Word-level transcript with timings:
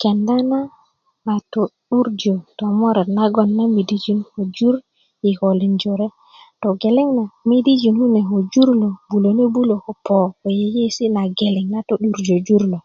kenda 0.00 0.34
na 0.50 0.60
a 1.32 1.34
tö'durjö 1.52 2.34
tomoret 2.58 3.08
na 3.16 3.24
midijin 3.74 4.20
ko 4.30 4.40
jur 4.56 4.76
i 4.82 4.84
kikölin 5.22 5.74
jöre 5.82 6.08
togeleŋ 6.62 7.08
na 7.18 7.24
midijin 7.48 7.96
kune 8.00 8.20
ko 8.28 8.36
jur 8.52 8.68
bulöne 9.08 9.44
bulö 9.54 9.76
po 10.06 10.16
koyeiyesi 10.40 11.04
na 11.14 11.22
geleŋ 11.38 11.66
na 11.72 11.80
to'durjö 11.88 12.36
jur 12.46 12.62
lo 12.72 12.78